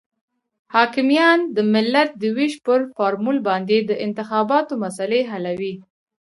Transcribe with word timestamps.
حاکمیان 0.75 1.39
د 1.55 1.57
ملت 1.73 2.09
د 2.21 2.23
وېش 2.37 2.53
پر 2.65 2.79
فارمول 2.95 3.37
باندې 3.47 3.77
د 3.89 3.91
انتخاباتو 4.05 4.73
مسلې 4.83 5.21
حلوي. 5.31 5.73